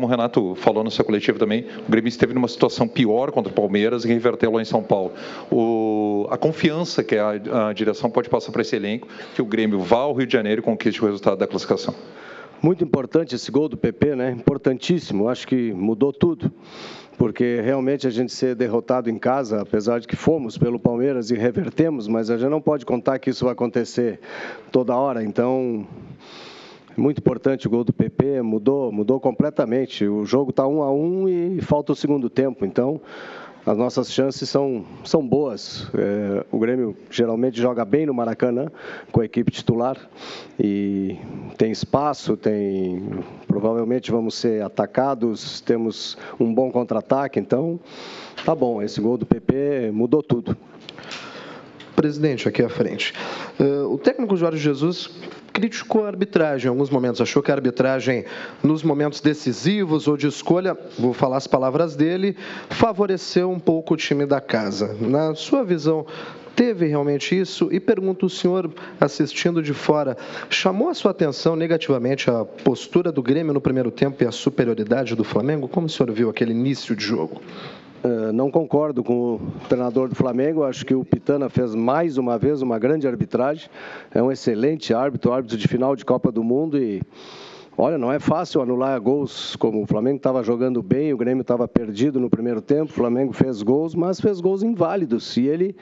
[0.00, 3.52] Como o Renato falou no seu coletivo também, o Grêmio esteve numa situação pior contra
[3.52, 5.12] o Palmeiras e reverteu lá em São Paulo.
[5.52, 9.78] O, a confiança que a, a direção pode passar para esse elenco, que o Grêmio
[9.78, 11.94] vá ao Rio de Janeiro e conquiste o resultado da classificação.
[12.62, 14.30] Muito importante esse gol do PP, né?
[14.30, 15.28] Importantíssimo.
[15.28, 16.50] Acho que mudou tudo
[17.18, 21.34] porque realmente a gente ser derrotado em casa, apesar de que fomos pelo Palmeiras e
[21.34, 24.18] revertemos, mas a gente não pode contar que isso vai acontecer
[24.72, 25.22] toda hora.
[25.22, 25.86] Então,
[26.96, 30.06] muito importante o gol do PP, mudou, mudou completamente.
[30.06, 32.64] O jogo está um a um e falta o segundo tempo.
[32.64, 33.00] Então,
[33.64, 35.90] as nossas chances são, são boas.
[35.94, 38.70] É, o Grêmio geralmente joga bem no Maracanã
[39.12, 39.96] com a equipe titular
[40.58, 41.16] e
[41.58, 47.78] tem espaço, tem provavelmente vamos ser atacados, temos um bom contra-ataque, então
[48.44, 48.80] tá bom.
[48.80, 50.56] Esse gol do PP mudou tudo.
[52.00, 53.12] Presidente, aqui à frente.
[53.58, 55.10] Uh, o técnico Jorge Jesus
[55.52, 58.24] criticou a arbitragem em alguns momentos, achou que a arbitragem,
[58.62, 62.34] nos momentos decisivos ou de escolha, vou falar as palavras dele,
[62.70, 64.96] favoreceu um pouco o time da casa.
[64.98, 66.06] Na sua visão,
[66.56, 67.68] teve realmente isso?
[67.70, 70.16] E pergunto o senhor, assistindo de fora,
[70.48, 75.14] chamou a sua atenção negativamente a postura do Grêmio no primeiro tempo e a superioridade
[75.14, 75.68] do Flamengo?
[75.68, 77.42] Como o senhor viu aquele início de jogo?
[78.02, 80.64] Eh, não concordo com o treinador do Flamengo.
[80.64, 83.68] Acho que o Pitana fez mais uma vez uma grande arbitragem.
[84.14, 87.02] É um excelente árbitro, árbitro de final de Copa do Mundo e
[87.78, 91.66] Olha, não é fácil anular gols, como o Flamengo estava jogando bem, o Grêmio estava
[91.66, 95.34] perdido no primeiro tempo, o Flamengo fez gols, mas fez gols inválidos.
[95.38, 95.74] E ele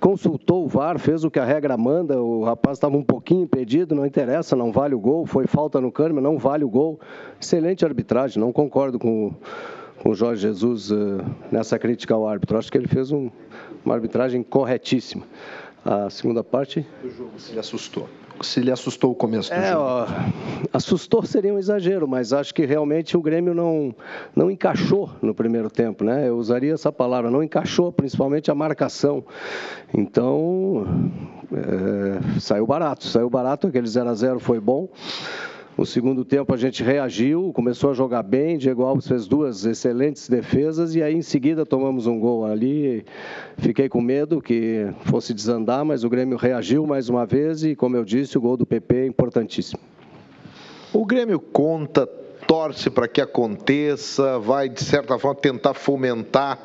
[0.00, 3.94] consultou o VAR, fez o que a regra manda, o rapaz estava um pouquinho impedido,
[3.94, 6.98] não interessa, não vale o gol, foi falta no Câmara, não vale o gol.
[7.40, 9.32] Excelente arbitragem, não concordo com
[10.06, 12.56] o Jorge Jesus uh, nessa crítica ao árbitro.
[12.56, 13.30] Acho que ele fez um,
[13.84, 15.24] uma arbitragem corretíssima.
[15.84, 16.86] A segunda parte.
[17.02, 18.08] Do jogo, se ele assustou.
[18.42, 19.82] Se ele assustou o começo do é, jogo.
[19.82, 20.06] Ó,
[20.72, 23.94] assustou seria um exagero, mas acho que realmente o Grêmio não,
[24.34, 26.28] não encaixou no primeiro tempo, né?
[26.28, 29.24] Eu usaria essa palavra, não encaixou, principalmente a marcação.
[29.94, 30.84] Então,
[31.52, 34.88] é, saiu barato, saiu barato, aquele 0 a 0 foi bom.
[35.76, 40.26] No segundo tempo a gente reagiu, começou a jogar bem, Diego Alves fez duas excelentes
[40.26, 43.04] defesas e aí em seguida tomamos um gol ali.
[43.58, 47.94] Fiquei com medo que fosse desandar, mas o Grêmio reagiu mais uma vez e, como
[47.94, 49.78] eu disse, o gol do PP é importantíssimo.
[50.94, 52.06] O Grêmio conta,
[52.48, 56.58] torce para que aconteça, vai de certa forma tentar fomentar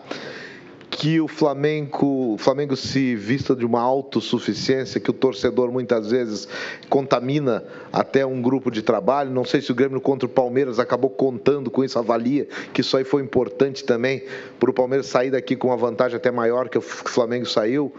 [1.01, 6.47] que o Flamengo, o Flamengo se vista de uma autossuficiência, que o torcedor muitas vezes
[6.91, 9.31] contamina até um grupo de trabalho.
[9.31, 12.95] Não sei se o Grêmio contra o Palmeiras acabou contando com isso, avalia que isso
[12.95, 14.23] aí foi importante também
[14.59, 17.91] para o Palmeiras sair daqui com uma vantagem até maior que o Flamengo saiu.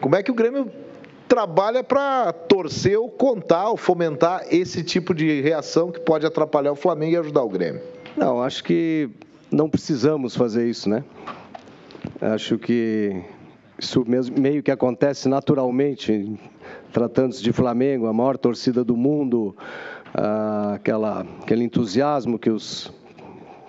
[0.00, 0.70] Como é que o Grêmio
[1.28, 6.76] trabalha para torcer ou contar ou fomentar esse tipo de reação que pode atrapalhar o
[6.76, 7.82] Flamengo e ajudar o Grêmio?
[8.16, 9.10] Não, acho que
[9.52, 11.04] não precisamos fazer isso, né?
[12.20, 13.22] Acho que
[13.78, 16.38] isso mesmo, meio que acontece naturalmente,
[16.92, 19.56] tratando-se de Flamengo, a maior torcida do mundo,
[20.12, 22.92] ah, aquela, aquele entusiasmo que os,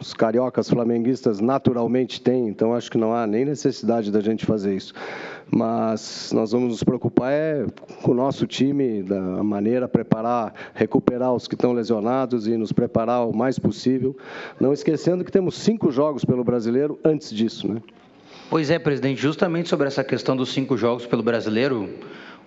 [0.01, 4.75] os cariocas flamenguistas naturalmente têm, então acho que não há nem necessidade da gente fazer
[4.75, 4.93] isso.
[5.49, 7.65] Mas nós vamos nos preocupar é
[8.01, 13.25] com o nosso time, da maneira, preparar, recuperar os que estão lesionados e nos preparar
[13.25, 14.13] o mais possível,
[14.59, 17.81] não esquecendo que temos cinco jogos pelo brasileiro antes disso, né?
[18.51, 21.89] Pois é, presidente, justamente sobre essa questão dos cinco jogos pelo brasileiro,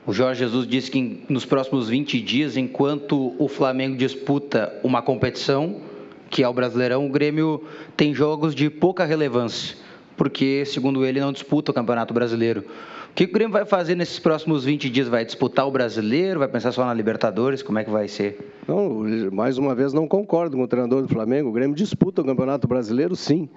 [0.04, 5.80] o Jorge Jesus disse que nos próximos 20 dias, enquanto o Flamengo disputa uma competição,
[6.28, 7.64] que é o Brasileirão, o Grêmio
[7.96, 9.78] tem jogos de pouca relevância,
[10.16, 12.64] porque, segundo ele, não disputa o Campeonato Brasileiro.
[13.10, 15.06] O que o Grêmio vai fazer nesses próximos 20 dias?
[15.06, 16.40] Vai disputar o brasileiro?
[16.40, 17.62] Vai pensar só na Libertadores?
[17.62, 18.52] Como é que vai ser?
[18.66, 21.48] Não, mais uma vez não concordo com o treinador do Flamengo.
[21.48, 23.48] O Grêmio disputa o Campeonato Brasileiro, sim.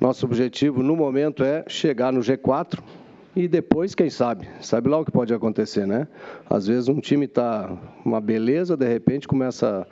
[0.00, 2.80] Nosso objetivo no momento é chegar no G4
[3.36, 4.48] e depois, quem sabe?
[4.60, 6.06] Sabe lá o que pode acontecer, né?
[6.48, 9.86] Às vezes um time está uma beleza, de repente começa.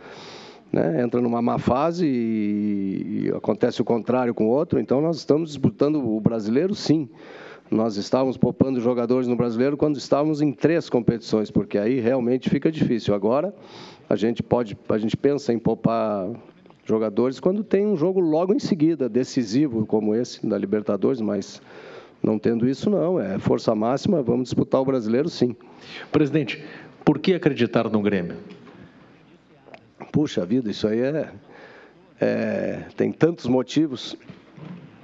[0.73, 4.81] Né, entra numa má fase e, e acontece o contrário com o outro.
[4.81, 7.09] Então nós estamos disputando o brasileiro, sim.
[7.71, 12.71] Nós estávamos poupando jogadores no brasileiro quando estávamos em três competições, porque aí realmente fica
[12.71, 13.15] difícil.
[13.15, 13.55] Agora
[14.09, 16.31] a gente pode, a gente pensa em poupar
[16.85, 21.63] jogadores quando tem um jogo logo em seguida, decisivo como esse da Libertadores, mas
[22.23, 25.57] não tendo isso não, é força máxima, vamos disputar o brasileiro sim.
[26.11, 26.63] Presidente,
[27.05, 28.37] por que acreditar no Grêmio?
[30.11, 31.29] Puxa vida, isso aí é,
[32.21, 34.17] é tem tantos motivos.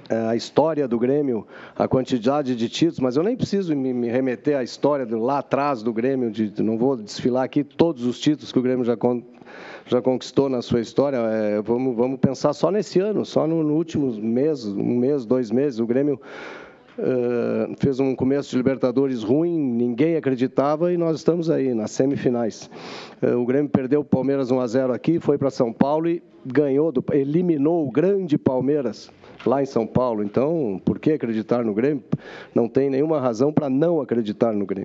[0.09, 4.57] a história do Grêmio, a quantidade de títulos, mas eu nem preciso me, me remeter
[4.57, 8.51] à história do, lá atrás do Grêmio, de, não vou desfilar aqui todos os títulos
[8.51, 9.21] que o Grêmio já, con,
[9.85, 11.17] já conquistou na sua história.
[11.17, 15.51] É, vamos, vamos pensar só nesse ano, só no, no último mês, um mês, dois
[15.51, 16.19] meses, o Grêmio
[16.97, 22.69] Uh, fez um começo de Libertadores ruim, ninguém acreditava e nós estamos aí nas semifinais.
[23.21, 26.21] Uh, o Grêmio perdeu o Palmeiras 1 a 0 aqui, foi para São Paulo e
[26.45, 29.11] ganhou, do, eliminou o grande Palmeiras
[29.45, 30.23] lá em São Paulo.
[30.23, 32.03] Então, por que acreditar no Grêmio?
[32.53, 34.77] Não tem nenhuma razão para não acreditar no Grêmio.